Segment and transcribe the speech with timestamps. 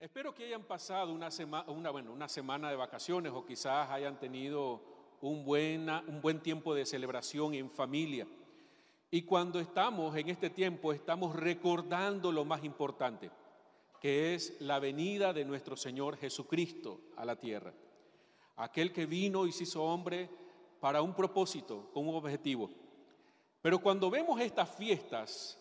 [0.00, 1.28] Espero que hayan pasado una,
[1.66, 4.80] una, bueno, una semana de vacaciones o quizás hayan tenido
[5.20, 8.24] un, buena, un buen tiempo de celebración en familia.
[9.10, 13.32] Y cuando estamos en este tiempo, estamos recordando lo más importante,
[14.00, 17.74] que es la venida de nuestro Señor Jesucristo a la tierra.
[18.54, 20.30] Aquel que vino y se hizo hombre
[20.78, 22.70] para un propósito, con un objetivo.
[23.60, 25.58] Pero cuando vemos estas fiestas,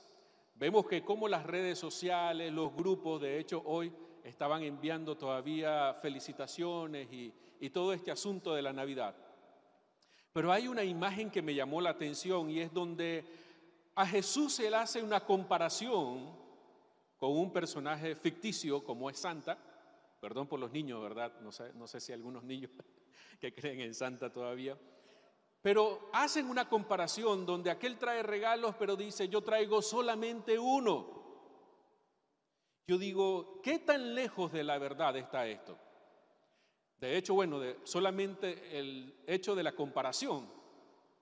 [0.53, 3.91] vemos que como las redes sociales, los grupos, de hecho hoy
[4.27, 7.33] estaban enviando todavía felicitaciones y,
[7.71, 9.15] todo este asunto de la Navidad.
[10.31, 13.25] Pero hay una imagen que me llamó la atención y es donde
[13.95, 16.35] a Jesús se le hace una comparación
[17.17, 19.57] con un personaje ficticio como es Santa.
[20.21, 21.33] Perdón por los niños, ¿verdad?
[21.41, 22.71] No sé, no sé si algunos niños
[23.41, 24.77] que creen en Santa todavía.
[25.61, 31.16] Pero hacen una comparación donde aquel trae regalos, pero dice, yo traigo solamente uno.
[32.87, 35.77] Yo digo, ¿qué tan lejos de la verdad está esto?
[37.01, 40.49] De hecho, bueno, solamente el hecho de la comparación,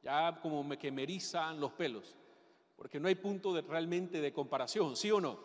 [0.04, 2.16] ya como me, que me erizan los pelos,
[2.76, 5.40] porque no hay punto de, realmente de comparación, ¿sí o no?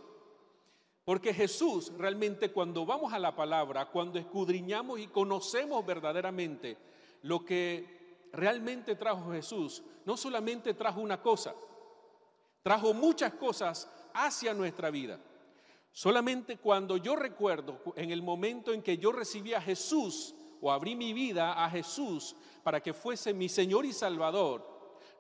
[1.06, 6.76] Porque Jesús realmente cuando vamos a la palabra, cuando escudriñamos y conocemos verdaderamente
[7.22, 11.54] lo que realmente trajo Jesús, no solamente trajo una cosa,
[12.62, 15.18] trajo muchas cosas hacia nuestra vida.
[15.92, 20.94] Solamente cuando yo recuerdo en el momento en que yo recibí a Jesús o abrí
[20.94, 24.70] mi vida a Jesús para que fuese mi Señor y Salvador,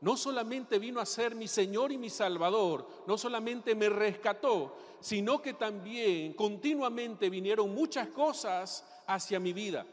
[0.00, 5.42] no solamente vino a ser mi Señor y mi Salvador, no solamente me rescató, sino
[5.42, 9.86] que también continuamente vinieron muchas cosas hacia mi vida.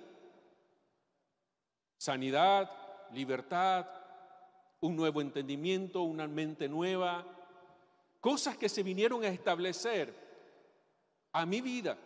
[1.98, 2.70] Sanidad,
[3.12, 3.88] libertad,
[4.82, 7.26] un nuevo entendimiento, una mente nueva,
[8.22, 10.27] cosas que se vinieron a establecer
[11.38, 11.98] a mi vida.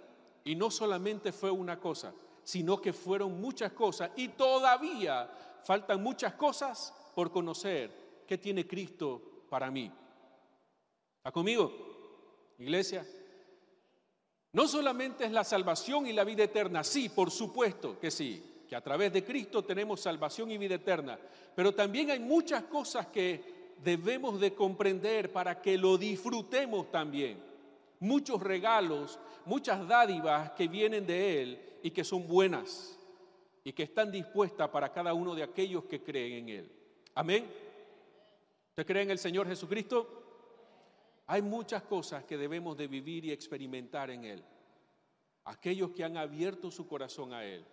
[0.43, 4.11] Y no solamente fue una cosa, sino que fueron muchas cosas.
[4.15, 5.29] Y todavía
[5.63, 7.91] faltan muchas cosas por conocer
[8.27, 9.91] que tiene Cristo para mí.
[11.17, 11.71] ¿Está conmigo,
[12.57, 13.05] iglesia?
[14.53, 18.75] No solamente es la salvación y la vida eterna, sí, por supuesto que sí, que
[18.75, 21.17] a través de Cristo tenemos salvación y vida eterna,
[21.55, 27.50] pero también hay muchas cosas que debemos de comprender para que lo disfrutemos también
[28.01, 32.99] muchos regalos, muchas dádivas que vienen de Él y que son buenas
[33.63, 36.71] y que están dispuestas para cada uno de aquellos que creen en Él.
[37.13, 37.49] Amén.
[38.69, 40.17] ¿Usted cree en el Señor Jesucristo?
[41.27, 44.43] Hay muchas cosas que debemos de vivir y experimentar en Él.
[45.45, 47.63] Aquellos que han abierto su corazón a Él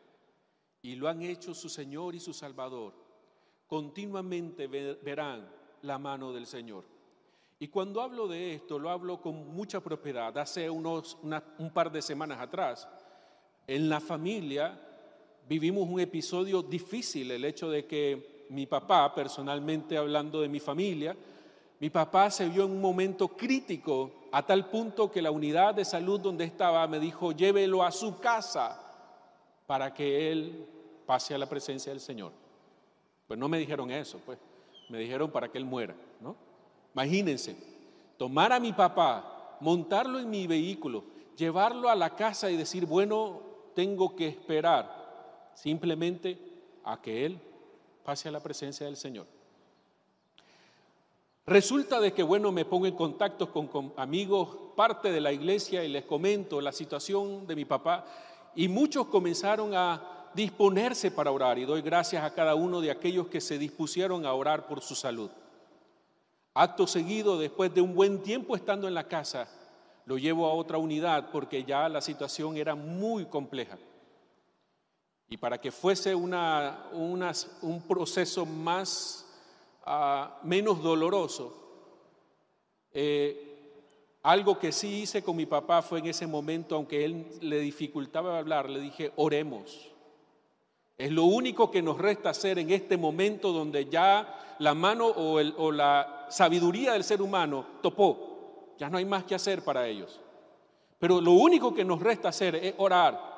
[0.82, 2.94] y lo han hecho su Señor y su Salvador,
[3.66, 5.50] continuamente verán
[5.82, 6.97] la mano del Señor.
[7.60, 10.36] Y cuando hablo de esto, lo hablo con mucha propiedad.
[10.38, 11.18] Hace unos,
[11.58, 12.88] un par de semanas atrás,
[13.66, 14.80] en la familia
[15.48, 21.16] vivimos un episodio difícil, el hecho de que mi papá, personalmente hablando de mi familia,
[21.80, 25.84] mi papá se vio en un momento crítico a tal punto que la unidad de
[25.84, 28.80] salud donde estaba me dijo, llévelo a su casa
[29.66, 30.66] para que él
[31.06, 32.32] pase a la presencia del Señor.
[33.26, 34.38] Pues no me dijeron eso, pues
[34.88, 36.47] me dijeron para que él muera, ¿no?
[36.98, 37.54] Imagínense,
[38.16, 41.04] tomar a mi papá, montarlo en mi vehículo,
[41.36, 43.40] llevarlo a la casa y decir, bueno,
[43.76, 46.36] tengo que esperar simplemente
[46.82, 47.40] a que él
[48.04, 49.28] pase a la presencia del Señor.
[51.46, 55.84] Resulta de que, bueno, me pongo en contacto con, con, amigos, parte de la iglesia,
[55.84, 58.06] y les comento la situación de mi papá,
[58.56, 63.28] y muchos comenzaron a disponerse para orar, y doy gracias a cada uno de aquellos
[63.28, 65.30] que se dispusieron a orar por su salud.
[66.60, 69.48] Acto seguido, después de un buen tiempo estando en la casa,
[70.06, 73.78] lo llevo a otra unidad porque ya la situación era muy compleja.
[75.28, 79.24] Y para que fuese un proceso más,
[79.84, 81.54] ah, menos doloroso,
[82.90, 87.60] eh, algo que sí hice con mi papá fue en ese momento, aunque él le
[87.60, 89.92] dificultaba hablar, le dije, oremos.
[90.98, 95.70] Es lo único que nos resta hacer en este momento donde ya la mano o,
[95.70, 98.74] la sabiduría del ser humano topó.
[98.76, 100.20] Ya no hay más que hacer para ellos.
[100.98, 103.28] Pero lo único que nos resta hacer es orar.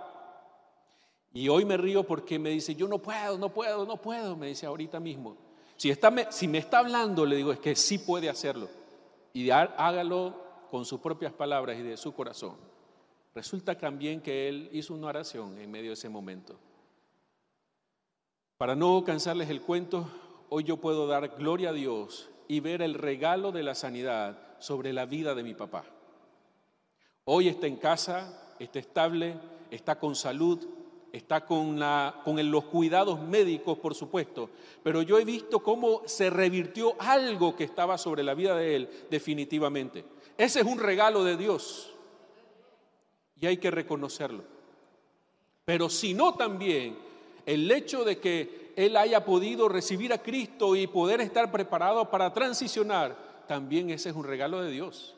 [1.34, 4.46] Y hoy me río porque me dice, yo no puedo, no puedo, no puedo, me
[4.46, 5.36] dice ahorita mismo.
[5.76, 5.92] Si,
[6.30, 8.68] si me está hablando, le digo, es que sí puede hacerlo.
[9.34, 10.34] Y hágalo
[10.70, 12.56] con sus propias palabras y de su corazón.
[13.34, 16.58] Resulta también que él hizo una oración en medio de ese momento.
[18.60, 20.06] Para no cansarles el cuento,
[20.50, 24.92] hoy yo puedo dar gloria a Dios y ver el regalo de la sanidad sobre
[24.92, 25.86] la vida de mi papá.
[27.24, 29.34] Hoy está en casa, está estable,
[29.70, 30.58] está con salud,
[31.10, 34.50] está con, los cuidados médicos, por supuesto,
[34.82, 38.90] pero yo he visto cómo se revirtió algo que estaba sobre la vida de él
[39.08, 40.04] definitivamente.
[40.36, 41.94] Ese es un regalo de Dios
[43.40, 44.44] y hay que reconocerlo.
[45.64, 47.08] Pero si no también,
[47.50, 52.32] el hecho de que él haya podido recibir a Cristo y poder estar preparado para
[52.32, 53.16] transicionar,
[53.48, 55.16] también ese es un regalo de Dios.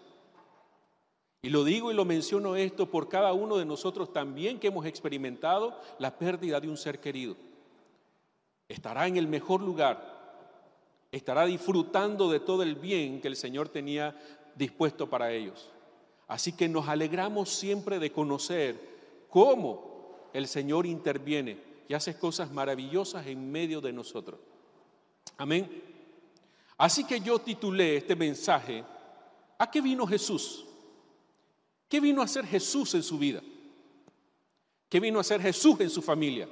[1.42, 4.86] Y lo digo y lo menciono esto por cada uno de nosotros también que hemos
[4.86, 7.36] experimentado la pérdida de un ser querido.
[8.66, 10.48] Estará en el mejor lugar,
[11.10, 14.16] estará disfrutando de todo el bien que el Señor tenía
[14.54, 15.70] dispuesto para ellos.
[16.28, 18.80] Así que nos alegramos siempre de conocer
[19.28, 24.40] cómo el Señor interviene y hace cosas maravillosas en medio de nosotros.
[25.36, 25.68] Amén.
[26.78, 28.82] Así que yo titulé este mensaje,
[29.58, 30.64] ¿a qué vino Jesús?
[31.90, 33.42] ¿Qué vino a hacer Jesús en su vida?
[34.88, 36.48] ¿Qué vino a hacer Jesús en su familia?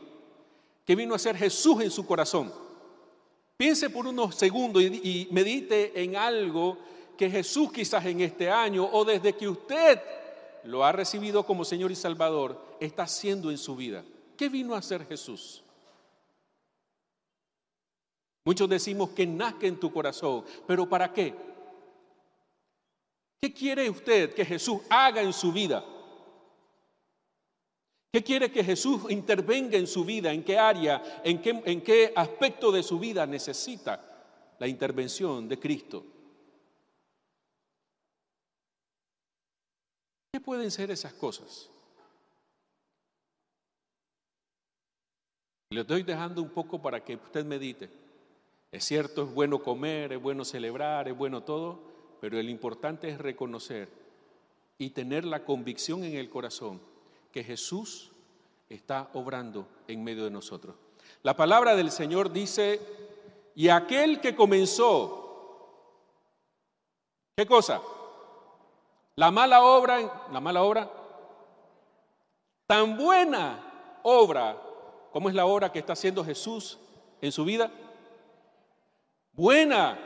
[0.85, 2.53] ¿Qué vino a hacer Jesús en su corazón?
[3.57, 6.77] Piense por unos segundos y, medite en algo
[7.17, 10.03] que Jesús quizás en este año o desde que usted
[10.65, 14.05] lo ha recibido como Señor y Salvador está haciendo en su vida.
[14.41, 15.63] ¿Qué vino a hacer Jesús?
[18.43, 21.35] Muchos decimos que nazca en tu corazón, pero ¿para qué?
[23.39, 25.85] ¿Qué quiere usted que Jesús haga en su vida?
[28.11, 30.33] ¿Qué quiere que Jesús intervenga en su vida?
[30.33, 35.59] ¿En qué área, en qué, en qué aspecto de su vida necesita la intervención de
[35.59, 36.03] Cristo?
[40.33, 41.69] ¿Qué pueden ser esas cosas?
[45.73, 47.89] Le estoy dejando un poco para que usted medite.
[48.73, 51.79] Es cierto, es bueno comer, es bueno celebrar, es bueno todo,
[52.21, 53.89] pero el importante es reconocer
[54.79, 56.81] y tener la convicción en el corazón
[57.31, 58.11] que Jesús
[58.69, 60.75] está obrando en medio de nosotros.
[61.23, 62.81] La palabra del Señor dice,
[63.55, 65.87] y aquel que comenzó,
[67.37, 67.81] ¿qué cosa?
[69.15, 70.91] La mala obra, la mala obra,
[72.67, 74.70] tan buena obra,
[75.13, 76.79] como es la obra que está haciendo Jesús
[77.21, 77.71] en su vida,
[79.33, 79.99] buena,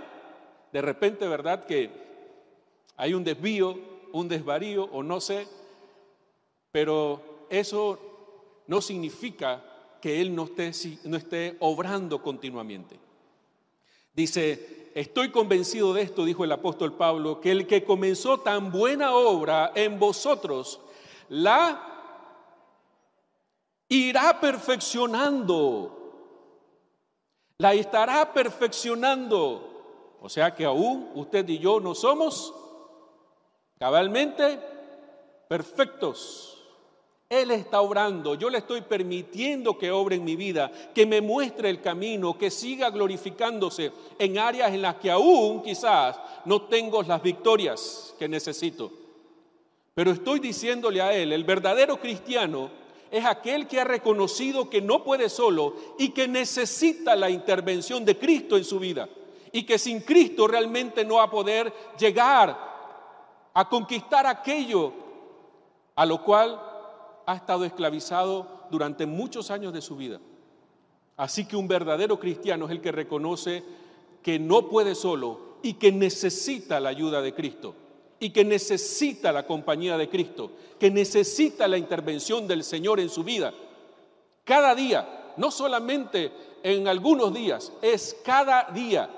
[0.72, 1.64] de repente, ¿verdad?
[1.66, 1.90] Que
[2.96, 3.78] hay un desvío,
[4.12, 5.46] un desvarío o no sé,
[6.72, 7.98] pero eso
[8.66, 9.62] no significa
[10.00, 10.72] que Él no esté,
[11.04, 12.98] no esté obrando continuamente.
[14.14, 19.14] Dice, estoy convencido de esto, dijo el apóstol Pablo, que el que comenzó tan buena
[19.14, 20.80] obra en vosotros,
[21.28, 21.93] la
[23.88, 25.94] irá perfeccionando,
[27.58, 29.70] la estará perfeccionando.
[30.20, 32.54] O sea que aún usted y yo no somos
[33.78, 34.58] cabalmente
[35.48, 36.50] perfectos.
[37.28, 41.70] Él está obrando, yo le estoy permitiendo que obre en mi vida, que me muestre
[41.70, 47.22] el camino, que siga glorificándose en áreas en las que aún quizás no tengo las
[47.22, 48.92] victorias que necesito.
[49.94, 52.70] Pero estoy diciéndole a Él, el verdadero cristiano
[53.14, 58.18] es aquel que ha reconocido que no puede solo y que necesita la intervención de
[58.18, 59.08] Cristo en su vida
[59.52, 62.58] y que sin Cristo realmente no va a poder llegar
[63.54, 64.92] a conquistar aquello
[65.94, 66.60] a lo cual
[67.24, 70.18] ha estado esclavizado durante muchos años de su vida.
[71.16, 73.62] Así que un verdadero cristiano es el que reconoce
[74.24, 77.76] que no puede solo y que necesita la ayuda de Cristo
[78.20, 83.24] y que necesita la compañía de Cristo, que necesita la intervención del Señor en su
[83.24, 83.52] vida.
[84.44, 89.08] Cada día, no solamente en algunos días, es cada día.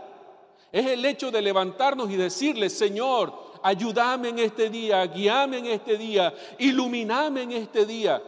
[0.73, 5.97] Es el hecho de levantarnos y decirle, Señor, ayúdame en este día, guíame en este
[5.97, 8.23] día, iluminame en este día,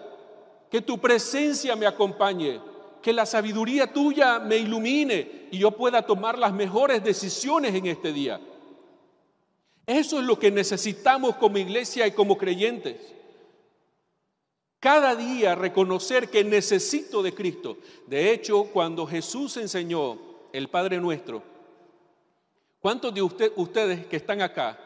[0.71, 2.61] que tu presencia me acompañe,
[3.03, 8.13] que la sabiduría tuya me ilumine y yo pueda tomar las mejores decisiones en este
[8.13, 8.41] día.
[9.89, 12.97] Eso es lo que necesitamos como iglesia y como creyentes.
[14.79, 17.79] Cada día reconocer que necesito de Cristo.
[18.07, 20.17] De hecho, cuando Jesús enseñó
[20.53, 21.43] el Padre Nuestro,
[22.79, 24.79] ¿cuántos de ustedes que están acá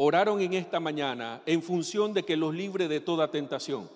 [0.00, 3.90] oraron en esta mañana en función de que los libre de toda tentación.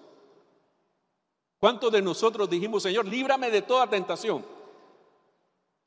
[1.61, 4.45] ¿Cuántos de nosotros dijimos, Señor, líbrame de toda tentación?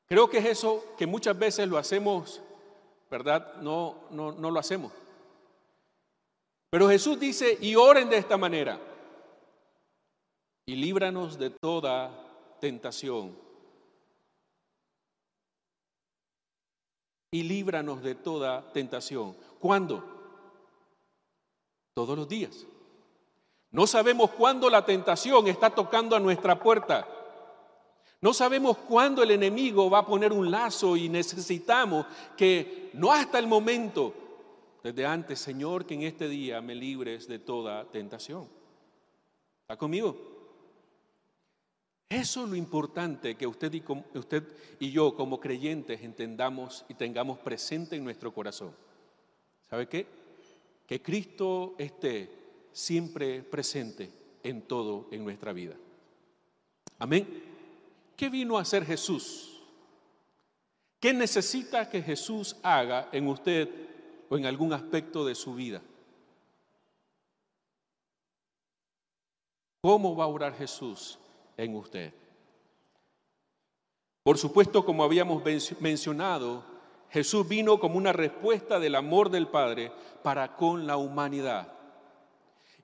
[0.06, 2.40] Creo que es eso que muchas veces lo hacemos,
[3.10, 3.54] ¿verdad?
[3.56, 4.92] No, no, no lo hacemos.
[6.70, 8.78] Pero Jesús dice, y oren de esta manera,
[10.66, 12.10] y líbranos de toda
[12.60, 13.36] tentación.
[17.30, 19.36] Y líbranos de toda tentación.
[19.60, 20.02] ¿Cuándo?
[21.94, 22.66] Todos los días.
[23.70, 27.06] No sabemos cuándo la tentación está tocando a nuestra puerta.
[28.20, 32.06] No sabemos cuándo el enemigo va a poner un lazo y necesitamos
[32.36, 34.14] que, no hasta el momento,
[34.82, 38.48] desde antes, Señor, que en este día me libres de toda tentación.
[39.62, 40.16] ¿Está conmigo?
[42.08, 43.82] Eso es lo importante que usted y,
[44.16, 44.44] usted
[44.78, 48.70] y yo como creyentes entendamos y tengamos presente en nuestro corazón.
[49.68, 50.06] ¿Sabe qué?
[50.86, 52.30] Que Cristo esté
[52.72, 54.10] siempre presente
[54.44, 55.74] en todo en nuestra vida.
[57.00, 57.55] Amén.
[58.16, 59.60] ¿Qué vino a hacer Jesús?
[60.98, 63.68] ¿Qué necesita que Jesús haga en usted
[64.30, 65.82] o en algún aspecto de su vida?
[69.82, 71.18] ¿Cómo va a orar Jesús
[71.56, 72.12] en usted?
[74.22, 75.42] Por supuesto, como habíamos
[75.78, 76.64] mencionado,
[77.10, 79.92] Jesús vino como una respuesta del amor del Padre
[80.22, 81.72] para con la humanidad.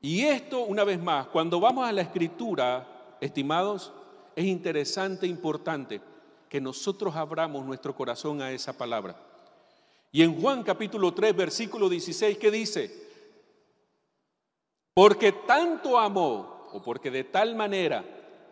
[0.01, 3.93] Y esto, una vez más, cuando vamos a la escritura, estimados,
[4.37, 6.01] es interesante, importante
[6.49, 9.17] que nosotros abramos nuestro corazón a esa palabra.
[10.11, 13.09] Y en Juan capítulo 3, versículo 16, ¿qué dice?
[14.95, 18.05] Porque tanto amó, o porque de tal manera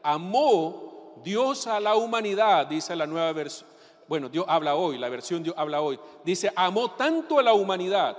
[0.03, 3.69] amó Dios a la humanidad, dice la nueva versión.
[4.09, 6.01] Bueno, Dios habla hoy, la versión Dios habla hoy.
[6.25, 8.17] Dice, amó tanto a la humanidad.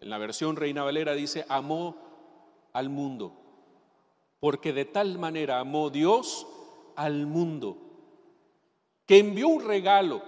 [0.00, 1.96] En la versión Reina Valera dice, amó
[2.72, 3.32] al mundo.
[4.40, 6.46] Porque de tal manera amó Dios
[6.96, 7.76] al mundo,
[9.06, 10.22] que envió un regalo.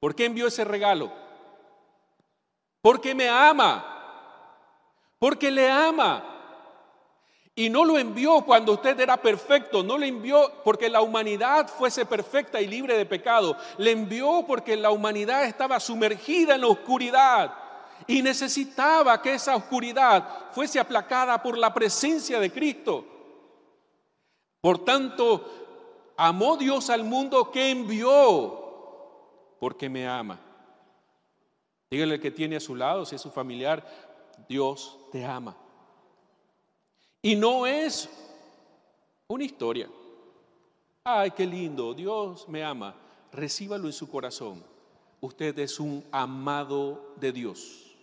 [0.00, 1.12] ¿Por qué envió ese regalo?
[2.80, 3.84] Porque me ama,
[5.18, 6.24] porque le ama.
[7.54, 12.06] Y no lo envió cuando usted era perfecto, no le envió porque la humanidad fuese
[12.06, 17.52] perfecta y libre de pecado, le envió porque la humanidad estaba sumergida en la oscuridad
[18.06, 23.04] y necesitaba que esa oscuridad fuese aplacada por la presencia de Cristo.
[24.60, 25.44] Por tanto,
[26.16, 28.68] amó Dios al mundo que envió
[29.58, 30.40] porque me ama.
[31.90, 33.84] Dígale que tiene a su lado, si es su familiar,
[34.48, 35.56] Dios te ama.
[37.22, 38.08] Y no es
[39.28, 39.88] una historia.
[41.04, 42.94] Ay, qué lindo, Dios me ama.
[43.32, 44.62] Recíbalo en su corazón.
[45.20, 47.96] Usted es un amado de Dios.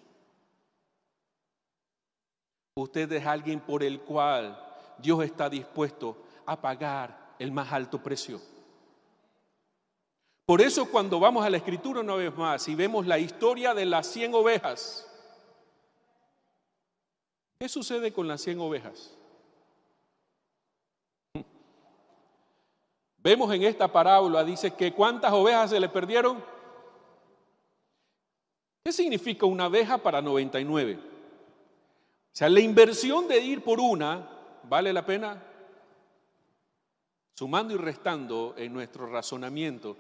[2.76, 4.62] Usted es alguien por el cual
[4.98, 8.42] Dios está dispuesto a pagar el más alto precio.
[10.46, 13.86] Por eso cuando vamos a la escritura una vez más y vemos la historia de
[13.86, 15.08] las 100 ovejas,
[17.60, 19.12] ¿qué sucede con las 100 ovejas?
[23.18, 26.44] Vemos en esta parábola, dice que cuántas ovejas se le perdieron.
[28.84, 31.00] ¿Qué significa una oveja para 99?
[31.02, 34.30] O sea, la inversión de ir por una,
[34.70, 35.42] ¿vale la pena?
[37.36, 39.98] Sumando y restando en nuestro razonamiento,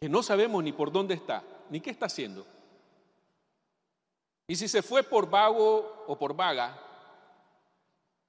[0.00, 2.46] que no sabemos ni por dónde está, ni qué está haciendo.
[4.48, 6.76] Y si se fue por vago o por vaga,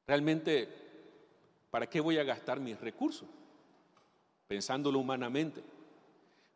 [0.06, 0.68] realmente,
[1.72, 3.28] ¿para qué voy a gastar mis recursos?
[4.48, 5.64] Pensándolo humanamente.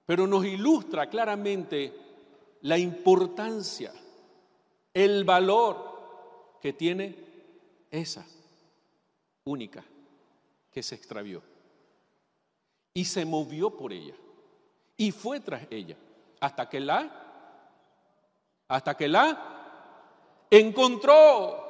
[0.05, 1.93] Pero nos ilustra claramente
[2.61, 3.93] la importancia,
[4.93, 7.15] el valor que tiene
[7.89, 8.25] esa
[9.45, 9.83] única
[10.77, 11.41] que se extravió.
[12.93, 14.13] Y se movió por ella.
[14.95, 15.97] Y fue tras ella.
[16.39, 17.09] Hasta que la,
[18.67, 21.63] hasta que la encontró.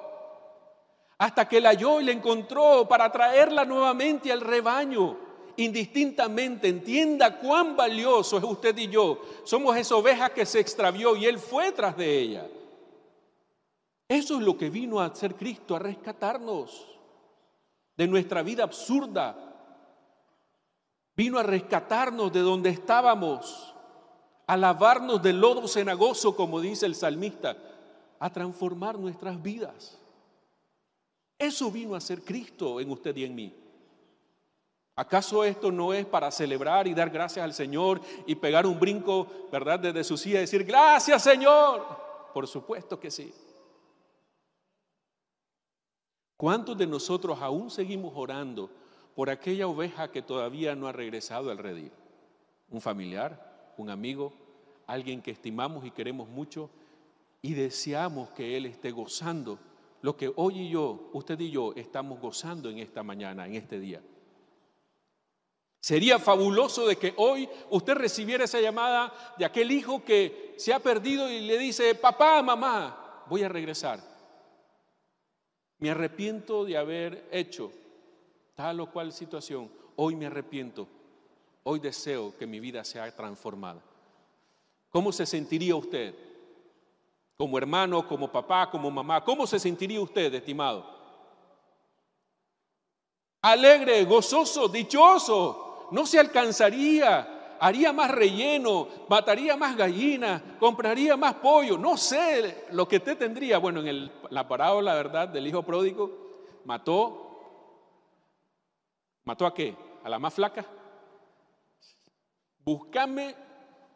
[1.20, 5.18] Hasta que la halló y la encontró para traerla nuevamente al rebaño.
[5.56, 9.22] Indistintamente, entienda cuán valioso es usted y yo.
[9.46, 12.46] Somos esa oveja que se extravió y Él fue tras de ella.
[14.10, 16.97] Eso es lo que vino a hacer Cristo, a rescatarnos
[17.98, 19.36] de nuestra vida absurda.
[21.16, 23.74] Vino a rescatarnos de donde estábamos,
[24.46, 27.58] a lavarnos del lodo cenagoso, como dice el salmista,
[28.20, 29.98] a transformar nuestras vidas.
[31.40, 33.54] Eso vino a ser Cristo en usted y en mí.
[34.96, 39.28] ¿Acaso esto no es para celebrar y dar gracias al Señor y pegar un brinco,
[39.52, 41.86] verdad, desde su silla y decir, gracias Señor?
[42.34, 43.32] Por supuesto que sí.
[46.38, 48.70] ¿Cuántos de nosotros aún seguimos orando
[49.16, 51.92] por aquella oveja que todavía no ha regresado al redil?
[52.70, 54.32] Un familiar, un amigo,
[54.86, 56.70] alguien que estimamos y queremos mucho
[57.42, 59.58] y deseamos que Él esté gozando
[60.04, 63.80] lo que hoy y yo, usted y yo, estamos gozando en esta mañana, en este
[63.80, 64.02] día.
[65.80, 70.80] Sería fabuloso de que hoy usted recibiera esa llamada de aquel hijo que se ha
[70.80, 74.17] perdido y le dice, papá, mamá, voy a regresar.
[75.80, 77.72] Me arrepiento de haber hecho
[78.56, 79.70] tal o cual situación.
[79.96, 80.88] Hoy me arrepiento.
[81.64, 83.82] Hoy deseo que mi vida sea transformada.
[84.90, 86.16] ¿Cómo se sentiría usted?
[87.38, 89.24] Como hermano, como papá, como mamá.
[89.24, 90.98] ¿Cómo se sentiría usted, estimado?
[93.42, 95.88] Alegre, gozoso, dichoso.
[95.92, 102.88] No se alcanzaría haría más relleno, mataría más gallinas, compraría más pollo, no sé lo
[102.88, 103.58] que usted tendría.
[103.58, 107.42] Bueno, en la parábola, verdad, del hijo pródigo, mató,
[109.24, 109.76] ¿mató a qué?
[110.04, 110.66] ¿A la más flaca?
[112.64, 113.36] Búscame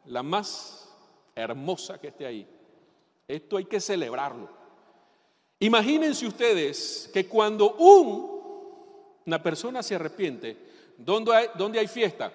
[0.06, 0.90] la más
[1.36, 2.48] hermosa que esté ahí.
[3.28, 4.50] Esto hay que celebrarlo.
[5.60, 10.58] Imagínense ustedes que cuando una persona se arrepiente,
[10.98, 12.34] ¿dónde hay, ¿dónde hay fiesta?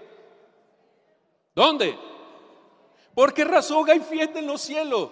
[1.57, 1.99] ¿Dónde?
[3.15, 5.11] ¿Por qué razón hay fiesta en los cielos?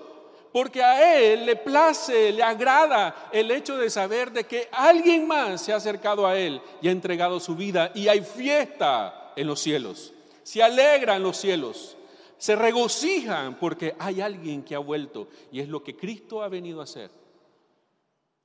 [0.53, 5.63] Porque a Él le place, le agrada el hecho de saber de que alguien más
[5.63, 9.59] se ha acercado a Él y ha entregado su vida y hay fiesta en los
[9.59, 10.13] cielos.
[10.43, 11.97] Se alegra en los cielos.
[12.37, 16.81] Se regocijan porque hay alguien que ha vuelto y es lo que Cristo ha venido
[16.83, 17.11] a hacer,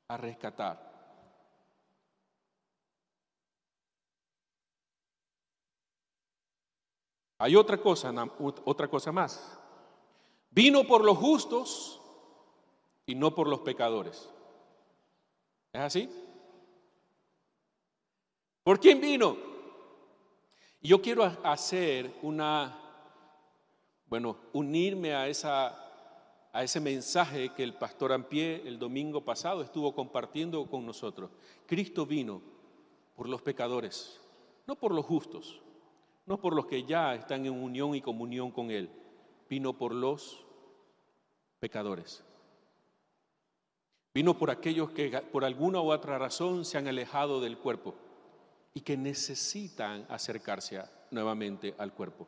[0.08, 0.89] a rescatar.
[7.42, 8.14] Hay otra cosa,
[8.66, 9.58] otra cosa más.
[10.52, 12.02] Vino por los justos
[13.06, 14.30] y no por los pecadores.
[15.72, 16.10] ¿Es así?
[18.62, 19.38] ¿Por quién vino?
[20.82, 22.78] Yo quiero hacer una,
[24.08, 25.78] bueno, unirme a, esa,
[26.52, 31.32] a ese mensaje que el pastor Ampie el domingo pasado estuvo compartiendo con nosotros.
[31.66, 32.42] Cristo vino
[33.16, 34.20] por los pecadores,
[34.68, 35.62] no por los justos
[36.30, 38.88] no por los que ya están en unión y comunión con Él,
[39.50, 40.46] vino por los
[41.60, 42.24] pecadores.
[44.14, 47.96] Vino por aquellos que por alguna u otra razón se han alejado del cuerpo
[48.76, 52.28] y que necesitan acercarse nuevamente al cuerpo.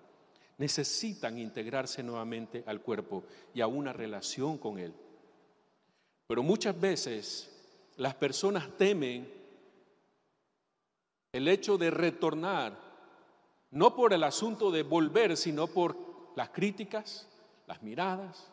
[0.58, 3.24] Necesitan integrarse nuevamente al cuerpo
[3.54, 4.96] y a una relación con Él.
[6.26, 9.32] Pero muchas veces las personas temen
[11.34, 12.91] el hecho de retornar
[13.72, 15.96] no por el asunto de volver, sino por
[16.36, 17.28] las críticas,
[17.68, 18.50] las miradas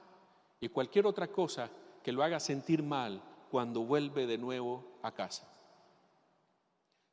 [0.60, 1.70] y cualquier otra cosa
[2.02, 5.48] que lo haga sentir mal cuando vuelve de nuevo a casa.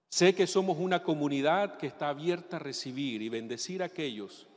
[0.09, 4.47] Sé que somos una comunidad que está abierta a recibir y bendecir a aquellos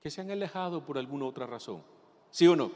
[0.00, 1.82] que se han alejado por alguna otra razón.
[2.30, 2.70] ¿Sí o no?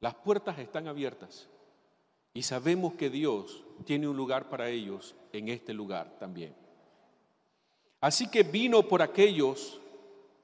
[0.00, 1.48] Las puertas están abiertas
[2.34, 6.61] y sabemos que Dios tiene un lugar para ellos en este lugar también.
[8.02, 9.78] Así que vino por aquellos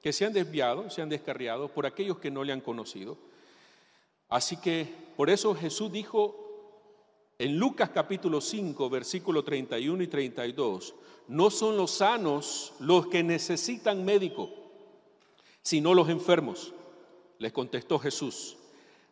[0.01, 3.17] que se han desviado, se han descarriado, por aquellos que no le han conocido.
[4.29, 6.45] Así que por eso Jesús dijo
[7.37, 10.95] en Lucas capítulo 5, versículo 31 y 32,
[11.27, 14.49] no son los sanos los que necesitan médico,
[15.61, 16.73] sino los enfermos.
[17.39, 18.55] Les contestó Jesús,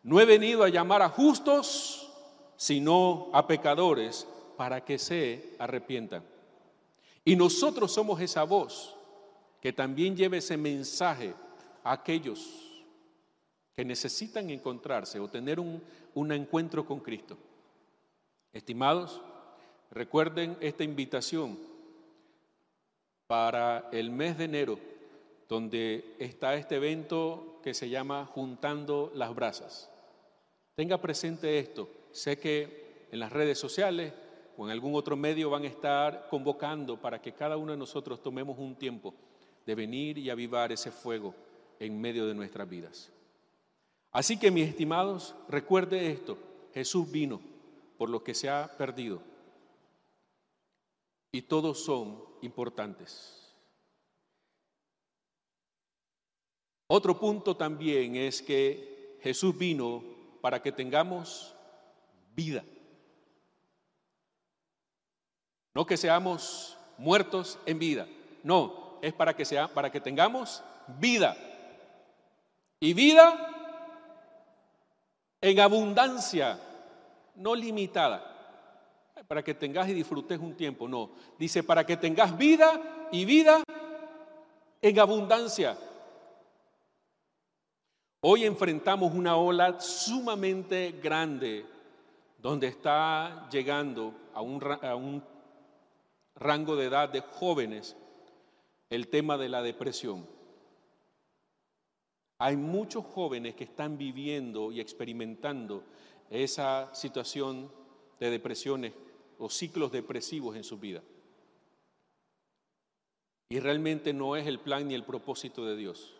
[0.02, 2.10] no he venido a llamar a justos,
[2.56, 6.37] sino a pecadores para que se arrepientan.
[7.28, 8.96] Y nosotros somos esa voz
[9.60, 11.34] que también lleva ese mensaje
[11.84, 12.82] a aquellos
[13.76, 15.82] que necesitan encontrarse o tener un,
[16.14, 17.36] un encuentro con Cristo.
[18.50, 19.20] Estimados,
[19.90, 21.58] recuerden esta invitación
[23.26, 24.78] para el mes de enero,
[25.50, 29.90] donde está este evento que se llama Juntando las Brasas.
[30.76, 31.90] Tenga presente esto.
[32.10, 34.14] Sé que en las redes sociales
[34.58, 38.20] o en algún otro medio van a estar convocando para que cada uno de nosotros
[38.20, 39.14] tomemos un tiempo
[39.64, 41.32] de venir y avivar ese fuego
[41.78, 43.12] en medio de nuestras vidas.
[44.10, 46.36] Así que mis estimados, recuerde esto,
[46.74, 47.40] Jesús vino
[47.96, 49.22] por lo que se ha perdido
[51.30, 53.54] y todos son importantes.
[56.88, 60.02] Otro punto también es que Jesús vino
[60.40, 61.54] para que tengamos
[62.34, 62.64] vida.
[65.74, 68.06] No que seamos muertos en vida.
[68.42, 70.62] No, es para que, sea, para que tengamos
[70.98, 71.36] vida.
[72.80, 73.54] Y vida
[75.40, 76.58] en abundancia,
[77.36, 78.34] no limitada.
[79.26, 81.10] Para que tengas y disfrutes un tiempo, no.
[81.38, 83.62] Dice, para que tengas vida y vida
[84.80, 85.76] en abundancia.
[88.20, 91.64] Hoy enfrentamos una ola sumamente grande
[92.38, 95.22] donde está llegando a un, a un
[96.38, 97.96] rango de edad de jóvenes
[98.90, 100.26] el tema de la depresión.
[102.38, 105.82] Hay muchos jóvenes que están viviendo y experimentando
[106.30, 107.70] esa situación
[108.20, 108.92] de depresiones
[109.38, 111.02] o ciclos depresivos en su vida.
[113.50, 116.14] Y realmente no es el plan ni el propósito de Dios.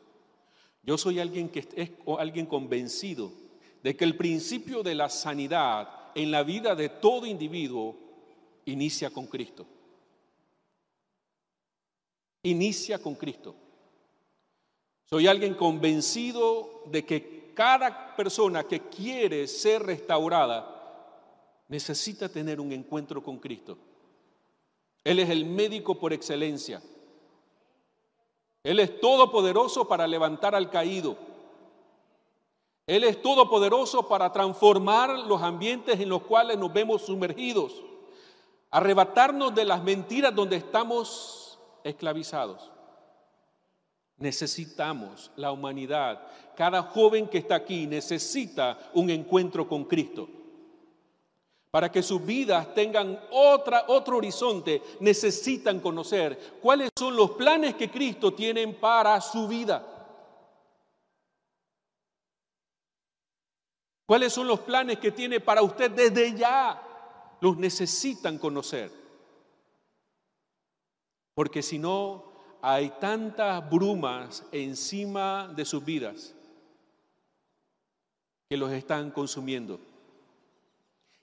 [0.83, 3.31] Yo soy alguien que es alguien convencido
[3.83, 7.97] de que el principio de la sanidad en la vida de todo individuo
[8.65, 9.67] inicia con Cristo.
[12.49, 13.55] Inicia con Cristo.
[15.05, 20.75] Soy alguien convencido de que cada persona que quiere ser restaurada
[21.69, 23.77] necesita tener un encuentro con Cristo.
[25.05, 26.83] Él es el médico por excelencia.
[28.63, 31.17] Él es todopoderoso para levantar al caído.
[32.87, 37.83] Él es todopoderoso para transformar los ambientes en los cuales nos vemos sumergidos,
[38.71, 41.48] arrebatarnos de las mentiras donde estamos
[41.85, 42.71] esclavizados.
[44.17, 46.21] Necesitamos la humanidad.
[46.57, 50.29] Cada joven que está aquí necesita un encuentro con Cristo.
[51.71, 57.91] Para que sus vidas tengan otra, otro horizonte, necesitan conocer cuáles son los planes que
[57.91, 59.87] Cristo tiene para su vida.
[64.07, 66.83] ¿Cuáles son los planes que tiene para usted desde ya?
[67.43, 68.91] Los necesitan conocer.
[71.39, 72.25] Porque si no,
[72.61, 76.35] hay tantas brumas encima de sus vidas
[78.49, 79.79] que los están consumiendo.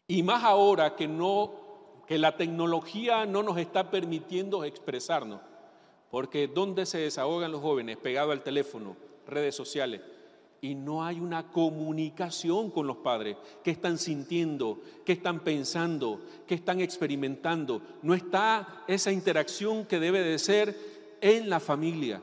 [0.07, 1.51] Y más ahora que no
[2.07, 5.41] que la tecnología no nos está permitiendo expresarnos,
[6.09, 7.97] porque ¿dónde se desahogan los jóvenes?
[7.97, 8.95] Pegado al teléfono,
[9.27, 9.99] redes sociales,
[10.65, 13.37] y no hay una comunicación con los padres.
[13.63, 14.81] ¿Qué están sintiendo?
[15.05, 16.21] ¿Qué están pensando?
[16.47, 17.81] ¿Qué están experimentando?
[18.01, 20.75] No está esa interacción que debe de ser
[21.21, 22.19] en la familia.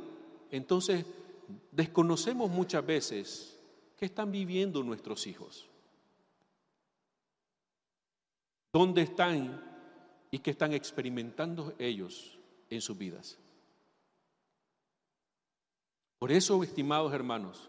[0.51, 1.07] Entonces,
[1.71, 3.59] desconocemos muchas veces
[3.97, 5.69] qué están viviendo nuestros hijos.
[8.73, 9.63] ¿Dónde están
[10.33, 12.39] y qué están experimentando ellos
[12.71, 13.39] en sus vidas?
[16.19, 17.69] Por eso, estimados hermanos,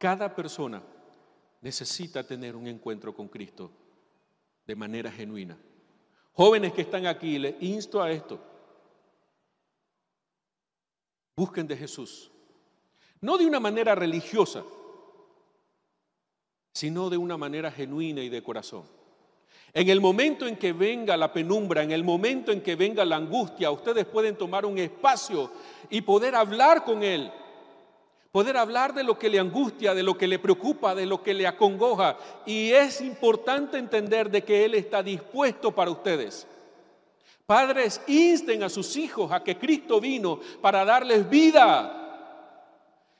[0.00, 0.82] cada persona
[1.60, 3.70] necesita tener un encuentro con Cristo
[4.66, 5.58] de manera genuina.
[6.32, 8.40] Jóvenes que están aquí, les insto a esto.
[11.36, 12.30] Busquen de Jesús.
[13.20, 14.64] No de una manera religiosa,
[16.72, 18.84] sino de una manera genuina y de corazón.
[19.74, 23.16] En el momento en que venga la penumbra, en el momento en que venga la
[23.16, 25.52] angustia, ustedes pueden tomar un espacio
[25.90, 27.30] y poder hablar con Él.
[28.32, 31.34] Poder hablar de lo que le angustia, de lo que le preocupa, de lo que
[31.34, 32.16] le acongoja.
[32.46, 36.46] Y es importante entender de que Él está dispuesto para ustedes.
[37.44, 41.96] Padres, insten a sus hijos a que Cristo vino para darles vida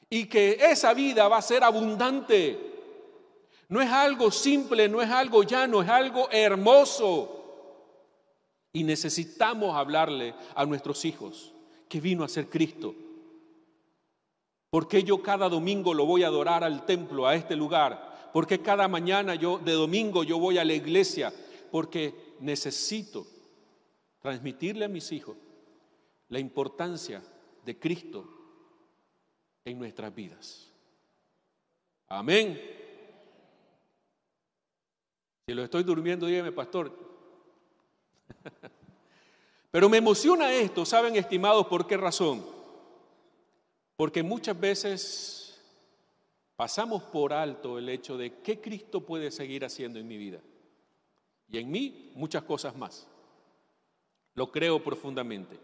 [0.09, 2.57] y que esa vida va a ser abundante.
[3.69, 7.37] No es algo simple, no es algo llano, es algo hermoso.
[8.73, 11.53] Y necesitamos hablarle a nuestros hijos
[11.89, 12.95] que vino a ser Cristo.
[14.71, 18.31] Porque yo cada domingo lo voy a adorar al templo, a este lugar?
[18.33, 21.33] Porque cada mañana yo de domingo yo voy a la iglesia?
[21.73, 23.27] Porque necesito
[24.21, 25.37] transmitirle a mis hijos
[26.29, 27.21] la importancia
[27.65, 28.25] de Cristo
[29.65, 30.73] en nuestras vidas.
[32.07, 32.61] Amén.
[35.47, 36.97] Si lo estoy durmiendo, dígame, pastor.
[39.73, 42.60] Pero me emociona esto, ¿saben, estimados, por qué razón?
[44.01, 45.61] Porque muchas veces
[46.57, 50.39] pasamos por alto el hecho de qué Cristo puede seguir haciendo en mi vida.
[51.51, 53.07] Y en mí muchas cosas más.
[54.37, 55.59] Lo creo profundamente.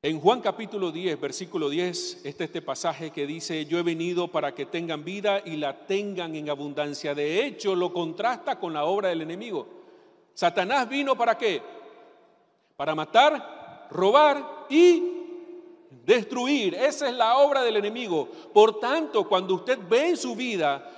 [0.00, 4.54] En Juan capítulo 10, versículo 10, está este pasaje que dice, yo he venido para
[4.54, 7.14] que tengan vida y la tengan en abundancia.
[7.14, 9.68] De hecho, lo contrasta con la obra del enemigo.
[10.32, 11.60] Satanás vino para qué?
[12.74, 15.09] Para matar, robar y
[16.04, 16.74] destruir.
[16.74, 18.28] Esa es la obra del enemigo.
[18.52, 20.96] Por tanto, cuando usted ve en su vida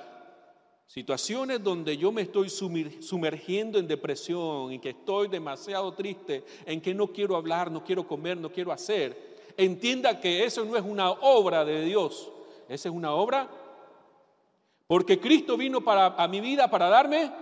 [0.93, 6.93] Situaciones donde yo me estoy sumergiendo en depresión y que estoy demasiado triste, en que
[6.93, 9.17] no quiero hablar, no quiero comer, no quiero hacer.
[9.57, 12.31] Entienda que eso no es una obra de Dios,
[12.69, 13.49] esa es una obra
[14.87, 17.33] porque Cristo vino para, a mi vida para darme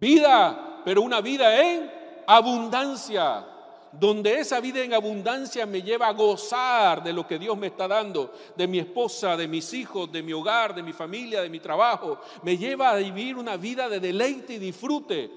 [0.00, 1.88] vida, pero una vida en
[2.26, 3.46] abundancia
[3.92, 7.88] donde esa vida en abundancia me lleva a gozar de lo que Dios me está
[7.88, 11.60] dando, de mi esposa, de mis hijos, de mi hogar, de mi familia, de mi
[11.60, 15.30] trabajo, me lleva a vivir una vida de deleite y disfrute.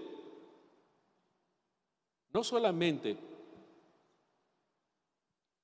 [2.34, 3.18] No solamente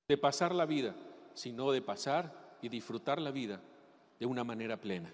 [0.06, 0.94] de pasar la vida,
[1.34, 3.60] sino de pasar y disfrutar la vida
[4.18, 5.12] de una manera plena.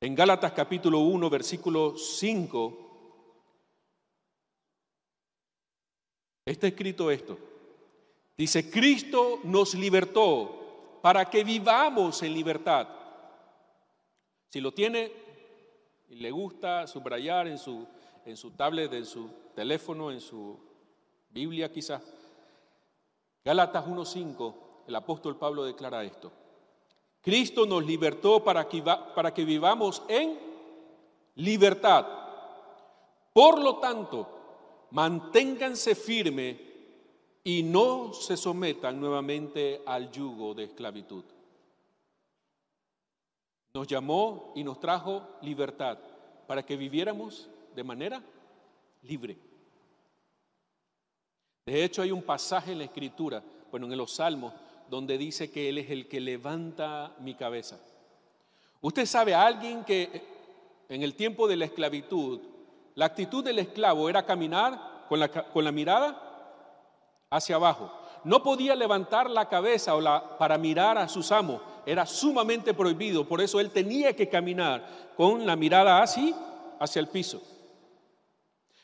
[0.00, 2.87] En Gálatas capítulo 1, versículo 5,
[6.50, 7.38] está escrito esto.
[8.36, 12.88] Dice, Cristo nos libertó para que vivamos en libertad.
[14.48, 15.12] Si lo tiene
[16.08, 17.86] y le gusta subrayar en su,
[18.24, 20.58] en su tablet, en su teléfono, en su
[21.30, 22.02] Biblia quizás,
[23.44, 24.54] Gálatas 1.5,
[24.86, 26.30] el apóstol Pablo declara esto.
[27.20, 30.38] Cristo nos libertó para que, para que vivamos en
[31.34, 32.06] libertad.
[33.32, 34.37] Por lo tanto,
[34.90, 36.56] manténganse firmes
[37.44, 41.24] y no se sometan nuevamente al yugo de esclavitud.
[43.74, 45.98] Nos llamó y nos trajo libertad
[46.46, 48.22] para que viviéramos de manera
[49.02, 49.36] libre.
[51.66, 54.54] De hecho, hay un pasaje en la Escritura, bueno, en los Salmos,
[54.88, 57.78] donde dice que Él es el que levanta mi cabeza.
[58.80, 60.22] Usted sabe a alguien que
[60.88, 62.40] en el tiempo de la esclavitud,
[62.98, 66.20] la actitud del esclavo era caminar con la, con la mirada
[67.30, 67.92] hacia abajo.
[68.24, 71.62] No podía levantar la cabeza o la, para mirar a sus amos.
[71.86, 73.24] Era sumamente prohibido.
[73.24, 74.84] Por eso él tenía que caminar
[75.16, 76.34] con la mirada así
[76.80, 77.40] hacia el piso.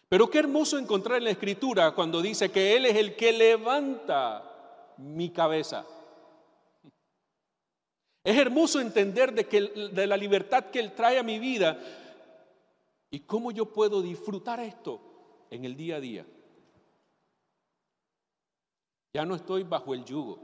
[0.08, 4.44] Pero qué hermoso encontrar en la escritura cuando dice que Él es el que levanta
[4.96, 5.84] mi cabeza.
[8.22, 11.80] Es hermoso entender de, que, de la libertad que Él trae a mi vida
[13.14, 15.00] y cómo yo puedo disfrutar esto
[15.48, 16.26] en el día a día.
[19.12, 20.40] Ya no estoy bajo el yugo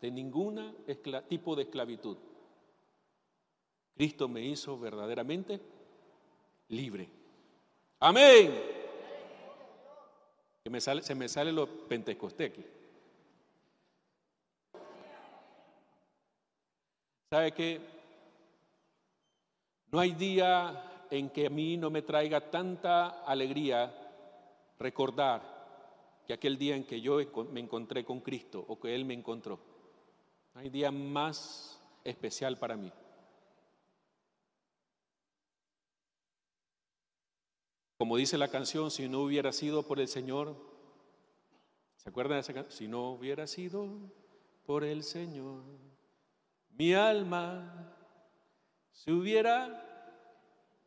[0.00, 0.74] de ningún
[1.28, 2.16] tipo de esclavitud.
[3.94, 5.60] Cristo me hizo verdaderamente
[6.70, 7.08] libre.
[8.00, 8.64] Amén.
[10.64, 12.64] Que me sale, se me sale lo pentecosté aquí.
[17.30, 17.80] ¿Sabe qué?
[19.92, 23.94] No hay día en que a mí no me traiga tanta alegría
[24.78, 27.18] recordar que aquel día en que yo
[27.50, 29.58] me encontré con Cristo o que Él me encontró.
[30.54, 32.92] No hay día más especial para mí.
[37.96, 40.54] Como dice la canción, si no hubiera sido por el Señor,
[41.96, 42.76] ¿se acuerdan de esa canción?
[42.76, 43.88] Si no hubiera sido
[44.64, 45.62] por el Señor
[46.78, 47.92] mi alma
[48.92, 49.84] se hubiera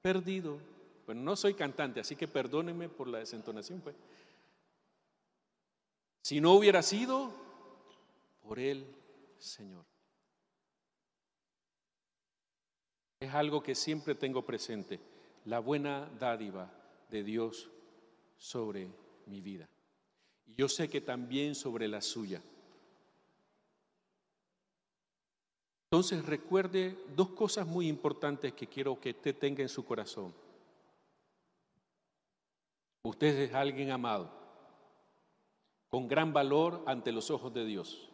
[0.01, 0.59] perdido.
[1.05, 3.81] Bueno, no soy cantante, así que perdónenme por la desentonación.
[3.81, 3.95] Pues.
[6.23, 7.33] Si no hubiera sido
[8.43, 8.85] por el
[9.37, 9.85] Señor.
[13.19, 14.99] Es algo que siempre tengo presente,
[15.45, 16.71] la buena dádiva
[17.09, 17.69] de Dios
[18.37, 18.89] sobre
[19.27, 19.69] mi vida.
[20.47, 22.41] Y yo sé que también sobre la suya.
[25.91, 30.33] Entonces recuerde dos cosas muy importantes que quiero que usted tenga en su corazón.
[33.03, 34.31] Usted es alguien amado,
[35.89, 38.09] con gran valor ante los ojos de Dios.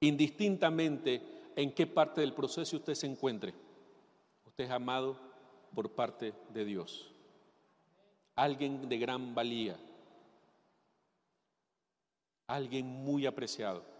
[0.00, 1.22] Indistintamente
[1.54, 3.54] en qué parte del proceso usted se encuentre,
[4.44, 5.16] usted es amado
[5.72, 7.08] por parte de Dios.
[8.34, 9.78] Alguien de gran valía,
[12.48, 13.91] alguien muy apreciado.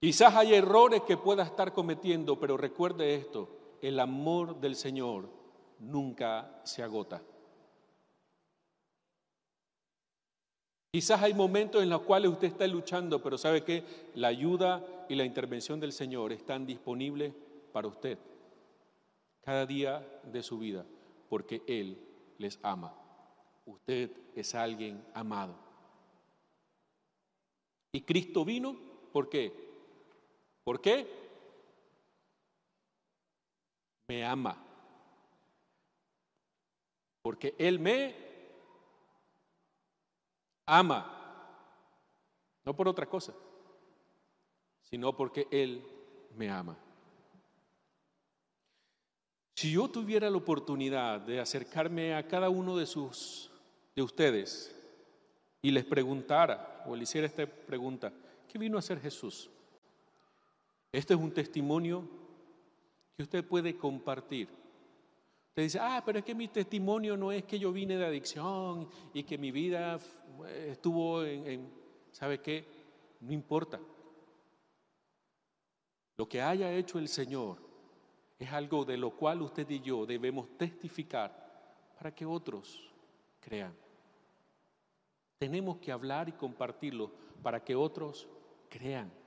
[0.00, 3.48] Quizás hay errores que pueda estar cometiendo, pero recuerde esto,
[3.82, 5.28] el amor del Señor
[5.80, 7.22] nunca se agota.
[10.92, 13.84] Quizás hay momentos en los cuales usted está luchando, pero sabe que
[14.14, 17.34] la ayuda y la intervención del Señor están disponibles
[17.72, 18.18] para usted
[19.42, 20.86] cada día de su vida,
[21.28, 21.98] porque Él
[22.38, 22.94] les ama.
[23.66, 25.56] Usted es alguien amado.
[27.92, 28.76] Y Cristo vino,
[29.12, 29.67] ¿por qué?
[30.68, 31.08] ¿Por qué?
[34.06, 34.54] Me ama.
[37.22, 38.14] Porque Él me
[40.66, 41.10] ama.
[42.66, 43.32] No por otra cosa,
[44.82, 45.82] sino porque Él
[46.36, 46.76] me ama.
[49.54, 53.50] Si yo tuviera la oportunidad de acercarme a cada uno de sus
[53.96, 54.76] de ustedes
[55.62, 58.12] y les preguntara o le hiciera esta pregunta,
[58.46, 59.48] ¿qué vino a hacer Jesús?
[60.92, 62.08] Este es un testimonio
[63.16, 64.48] que usted puede compartir.
[65.48, 68.88] Usted dice, ah, pero es que mi testimonio no es que yo vine de adicción
[69.12, 69.98] y que mi vida
[70.66, 71.68] estuvo en,
[72.12, 72.64] ¿sabe qué?
[73.20, 73.80] No importa.
[76.16, 77.58] Lo que haya hecho el Señor
[78.38, 81.48] es algo de lo cual usted y yo debemos testificar
[81.96, 82.90] para que otros
[83.40, 83.74] crean.
[85.38, 87.10] Tenemos que hablar y compartirlo
[87.42, 88.28] para que otros
[88.68, 89.17] crean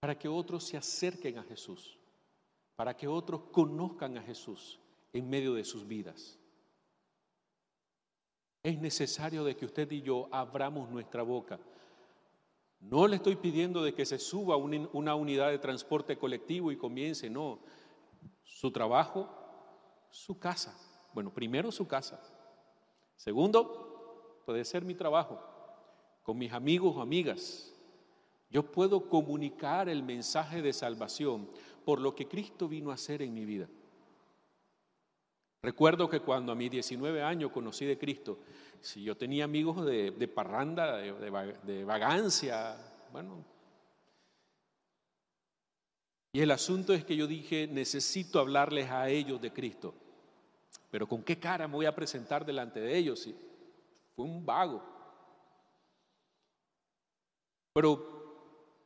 [0.00, 1.98] para que otros se acerquen a Jesús,
[2.74, 4.80] para que otros conozcan a Jesús
[5.12, 6.38] en medio de sus vidas.
[8.62, 11.60] Es necesario de que usted y yo abramos nuestra boca.
[12.80, 17.28] No le estoy pidiendo de que se suba una unidad de transporte colectivo y comience,
[17.28, 17.60] no.
[18.42, 19.28] Su trabajo,
[20.10, 20.74] su casa.
[21.12, 22.22] Bueno, primero su casa.
[23.16, 25.38] Segundo, puede ser mi trabajo
[26.22, 27.69] con mis amigos o amigas.
[28.50, 31.48] Yo puedo comunicar el mensaje de salvación
[31.84, 33.68] por lo que Cristo vino a hacer en mi vida.
[35.62, 38.40] Recuerdo que cuando a mis 19 años conocí de Cristo,
[38.80, 42.76] si yo tenía amigos de, parranda, de, vagancia,
[43.12, 43.44] bueno.
[46.32, 49.94] Y el asunto es que yo dije, necesito hablarles a ellos de Cristo.
[50.90, 53.28] Pero ¿con qué cara me voy a presentar delante de ellos?
[54.16, 54.82] Fue un vago.
[57.74, 58.19] Pero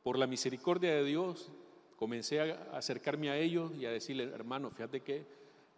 [0.05, 1.49] por la misericordia de Dios
[1.95, 5.25] comencé a acercarme a ellos y a decirle, hermano, fíjate que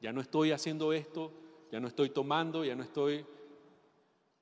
[0.01, 1.31] ya no estoy haciendo esto,
[1.71, 3.25] ya no estoy tomando, ya no estoy,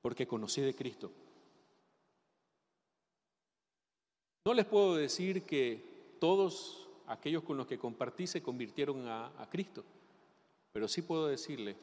[0.02, 1.12] porque conocí de Cristo.
[4.44, 9.84] No les puedo decir que todos aquellos con los que compartí se convirtieron a, Cristo,
[10.72, 11.76] pero sí puedo decirle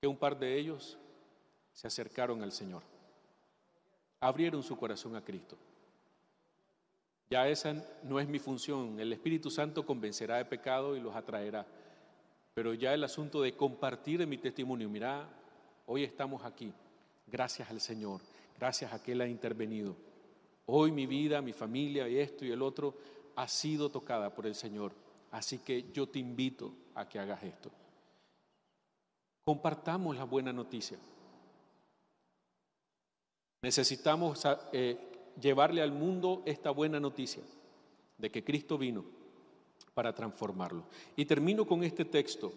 [0.00, 0.98] que un par de ellos
[1.72, 2.82] se acercaron al Señor,
[4.18, 5.56] abrieron su corazón a Cristo.
[7.30, 9.00] Ya esa no es mi función.
[9.00, 11.66] El Espíritu Santo convencerá de pecado y los atraerá.
[12.54, 15.28] Pero ya el asunto de compartir mi testimonio, mira,
[15.86, 16.72] hoy estamos aquí,
[17.26, 18.20] gracias al Señor,
[18.58, 19.96] gracias a que Él ha intervenido.
[20.66, 22.94] Hoy mi vida, mi familia y esto y el otro
[23.36, 24.92] ha sido tocada por el Señor.
[25.32, 27.70] Así que yo te invito a que hagas esto.
[29.44, 30.96] Compartamos la buena noticia.
[33.62, 37.42] Necesitamos eh, llevarle al mundo esta buena noticia
[38.18, 39.04] de que Cristo vino
[39.94, 40.84] para transformarlo.
[41.16, 42.52] Y termino con este texto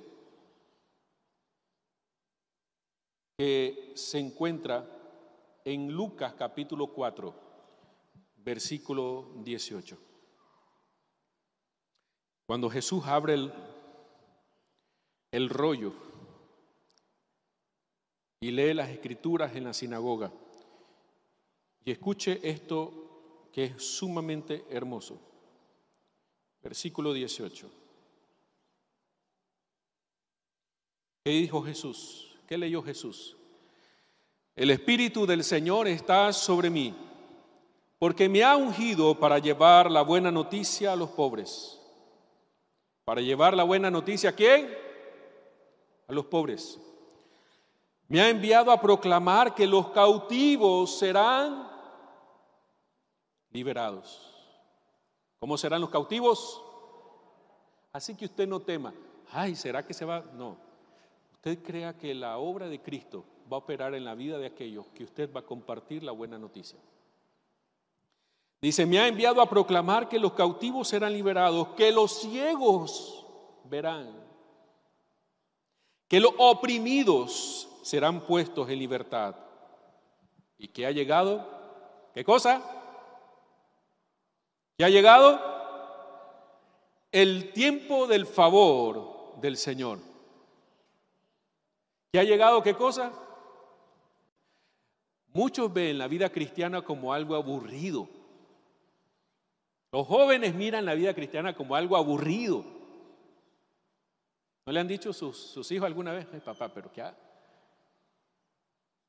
[3.37, 4.85] que se encuentra
[5.63, 7.33] en Lucas capítulo 4,
[8.37, 9.97] versículo 18.
[12.47, 13.53] Cuando Jesús abre el,
[15.31, 15.93] el rollo
[18.39, 20.31] y lee las escrituras en la sinagoga,
[21.87, 25.21] y escuche esto que es sumamente hermoso.
[26.61, 27.71] Versículo 18.
[31.23, 32.35] ¿Qué dijo Jesús?
[32.45, 33.37] ¿Qué leyó Jesús?
[34.53, 36.93] El Espíritu del Señor está sobre mí,
[37.99, 41.79] porque me ha ungido para llevar la buena noticia a los pobres.
[43.05, 44.77] ¿Para llevar la buena noticia a quién?
[46.09, 46.81] A los pobres.
[48.09, 51.66] Me ha enviado a proclamar que los cautivos serán
[53.57, 54.21] liberados.
[55.39, 56.61] ¿Cómo serán los cautivos?
[57.91, 58.93] Así que usted no tema,
[59.31, 60.23] ay, ¿será que se va?
[60.33, 60.57] No.
[61.33, 64.85] Usted crea que la obra de Cristo va a operar en la vida de aquellos
[64.93, 66.77] que usted va a compartir la buena noticia.
[68.61, 73.25] Dice, me ha enviado a proclamar que los cautivos serán liberados, que los ciegos
[73.63, 74.11] verán,
[76.07, 79.35] que los oprimidos serán puestos en libertad.
[80.59, 81.47] ¿Y que ha llegado?
[82.13, 82.76] ¿Qué cosa?
[84.77, 85.39] ¿Ya ha llegado?
[87.11, 89.99] El tiempo del favor del Señor.
[92.13, 93.11] ¿Ya ha llegado qué cosa?
[95.33, 98.07] Muchos ven la vida cristiana como algo aburrido.
[99.91, 102.63] Los jóvenes miran la vida cristiana como algo aburrido.
[104.65, 107.03] ¿No le han dicho sus, sus hijos alguna vez, Ay, papá, pero qué?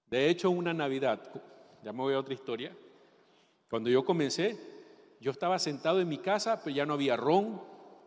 [0.07, 1.20] De hecho, una Navidad,
[1.83, 2.74] ya me voy a otra historia,
[3.68, 4.77] cuando yo comencé,
[5.20, 7.61] yo estaba sentado en mi casa, pero ya no había ron,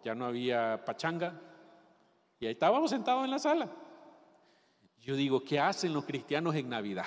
[0.04, 1.39] ya no había pachanga,
[2.39, 3.69] y ahí estábamos sentados en la sala.
[5.00, 7.06] Yo digo, ¿qué hacen los cristianos en Navidad?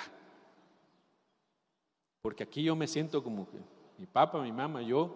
[2.21, 3.57] Porque aquí yo me siento como que
[3.97, 5.13] mi papá, mi mamá, yo,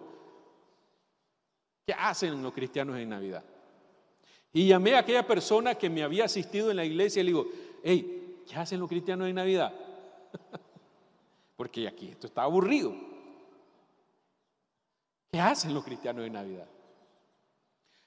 [1.86, 3.44] ¿qué hacen los cristianos en Navidad?
[4.52, 7.46] Y llamé a aquella persona que me había asistido en la iglesia y le digo,
[7.82, 9.72] hey, ¿qué hacen los cristianos en Navidad?
[11.56, 12.94] Porque aquí esto está aburrido.
[15.30, 16.66] ¿Qué hacen los cristianos en Navidad?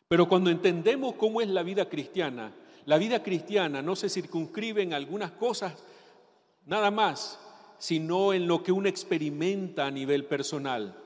[0.08, 2.54] Pero cuando entendemos cómo es la vida cristiana,
[2.86, 5.74] la vida cristiana no se circunscribe en algunas cosas
[6.66, 7.40] nada más,
[7.78, 10.98] sino en lo que uno experimenta a nivel personal,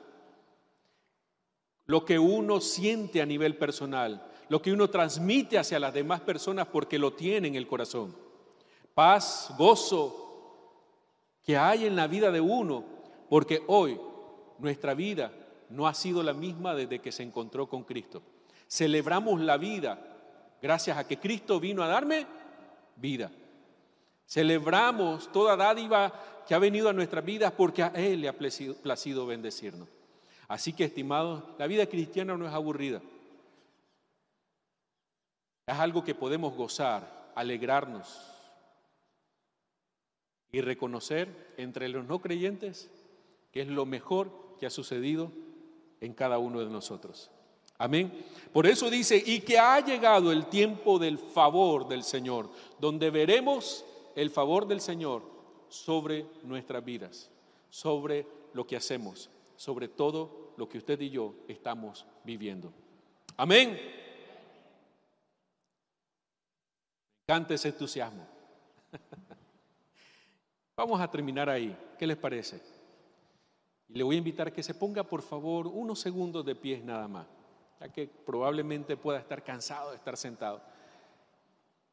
[1.86, 6.68] lo que uno siente a nivel personal, lo que uno transmite hacia las demás personas
[6.68, 8.16] porque lo tiene en el corazón.
[8.94, 10.26] Paz, gozo
[11.44, 12.84] que hay en la vida de uno,
[13.30, 14.00] porque hoy
[14.60, 15.32] nuestra vida
[15.70, 18.22] no ha sido la misma desde que se encontró con Cristo.
[18.68, 20.00] Celebramos la vida
[20.62, 22.26] gracias a que Cristo vino a darme
[22.96, 23.32] vida.
[24.26, 26.14] Celebramos toda dádiva
[26.48, 29.88] que ha venido a nuestras vidas porque a Él le ha placido, bendecirnos.
[30.48, 33.02] Así que, estimados, la vida cristiana no es aburrida.
[35.66, 38.34] Es algo que podemos gozar, alegrarnos
[40.52, 42.90] y reconocer entre los no creyentes
[43.52, 45.32] que es lo mejor que ha sucedido
[46.02, 47.30] en cada uno de nosotros.
[47.78, 48.12] Amén.
[48.52, 53.86] Por eso dice, y que ha llegado el tiempo del favor del Señor, donde veremos
[54.16, 55.24] el favor del Señor
[55.70, 57.30] sobre nuestras vidas,
[57.70, 62.74] sobre lo que hacemos, sobre todo lo que usted y yo estamos viviendo.
[63.36, 63.80] Amén.
[67.28, 68.26] Encanta ese entusiasmo.
[70.76, 71.78] Vamos a terminar ahí.
[72.00, 72.77] ¿Qué les parece?
[73.90, 76.84] Y le voy a invitar a que se ponga, por favor, unos segundos de pies
[76.84, 77.28] nada más
[77.80, 80.62] ya que probablemente pueda estar cansado de estar sentado.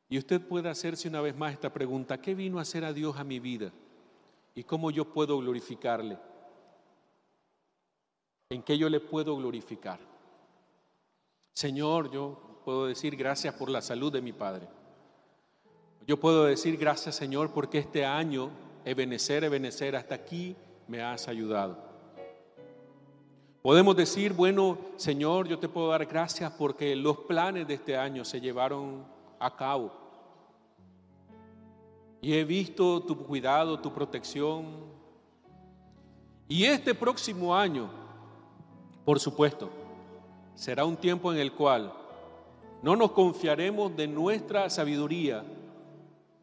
[0.09, 3.17] Y usted puede hacerse una vez más esta pregunta, ¿qué vino a hacer a Dios
[3.19, 3.73] a mi vida?
[4.55, 6.19] ¿Y cómo yo puedo glorificarle?
[8.51, 9.99] ¿En qué yo le puedo glorificar?
[11.53, 14.69] Señor, yo puedo decir gracias por la salud de mi Padre.
[16.07, 18.51] Yo puedo decir gracias, Señor, porque este año,
[18.85, 20.55] Ebenecer, Ebenecer, hasta aquí
[20.87, 21.76] me has ayudado.
[23.62, 28.22] Podemos decir, bueno, Señor, yo te puedo dar gracias porque los planes de este año
[28.24, 29.07] se llevaron
[29.39, 29.91] a cabo.
[32.20, 34.66] Y he visto tu cuidado, tu protección.
[36.47, 37.89] Y este próximo año,
[39.05, 39.70] por supuesto,
[40.55, 41.91] será un tiempo en el cual
[42.82, 45.43] no nos confiaremos de nuestra sabiduría,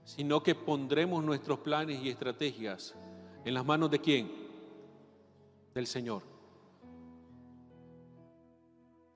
[0.03, 2.95] sino que pondremos nuestros planes y estrategias
[3.45, 4.31] en las manos de quién?
[5.73, 6.21] Del Señor.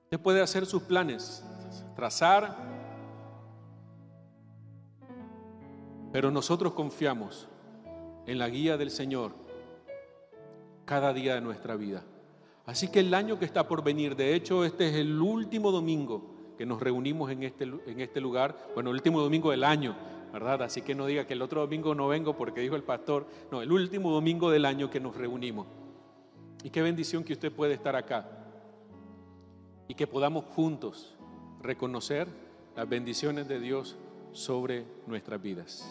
[0.04, 1.44] Usted puede hacer sus planes,
[1.94, 2.56] trazar,
[6.12, 7.48] pero nosotros confiamos
[8.26, 9.32] en la guía del Señor
[10.84, 12.02] cada día de nuestra vida.
[12.64, 16.36] Así que el año que está por venir, de hecho este es el último domingo
[16.56, 19.94] que nos reunimos en este, en este lugar, bueno, el último domingo del año,
[20.32, 20.62] ¿verdad?
[20.62, 23.62] Así que no diga que el otro domingo no vengo porque dijo el pastor, no,
[23.62, 25.66] el último domingo del año que nos reunimos.
[26.62, 28.28] Y qué bendición que usted puede estar acá
[29.88, 31.16] y que podamos juntos
[31.62, 32.28] reconocer
[32.74, 33.96] las bendiciones de Dios
[34.32, 35.88] sobre nuestras vidas.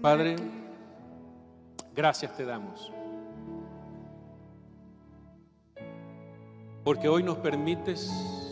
[0.00, 0.36] Padre,
[1.94, 2.92] gracias te damos.
[6.84, 8.45] Porque hoy nos permites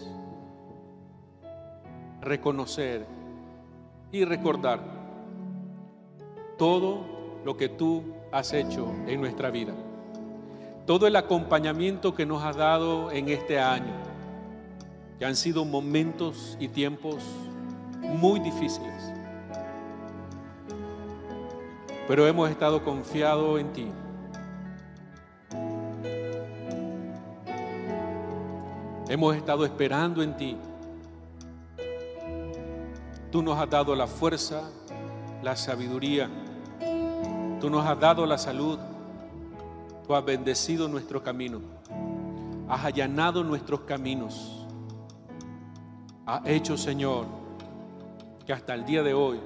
[2.24, 3.06] reconocer
[4.10, 4.80] y recordar
[6.58, 7.04] todo
[7.44, 8.02] lo que tú
[8.32, 9.74] has hecho en nuestra vida
[10.86, 13.94] todo el acompañamiento que nos has dado en este año,
[15.18, 17.22] que han sido momentos y tiempos
[18.02, 19.12] muy difíciles.
[22.06, 23.90] Pero hemos estado confiados en ti.
[29.08, 30.58] Hemos estado esperando en ti.
[33.34, 34.62] Tú nos has dado la fuerza,
[35.42, 36.30] la sabiduría.
[37.60, 38.78] Tú nos has dado la salud.
[40.06, 41.60] Tú has bendecido nuestro camino.
[42.68, 44.64] Has allanado nuestros caminos.
[46.24, 47.26] Has hecho, Señor,
[48.46, 49.40] que hasta el día de hoy,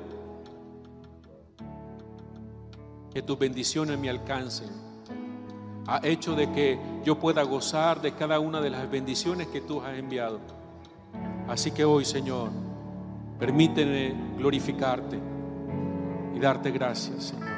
[3.10, 4.68] que tus bendiciones me alcancen.
[5.86, 9.80] Ha hecho de que yo pueda gozar de cada una de las bendiciones que tú
[9.80, 10.40] has enviado.
[11.48, 12.67] Así que hoy, Señor,
[13.38, 15.18] permíteme glorificarte
[16.34, 17.57] y darte gracias, Señor.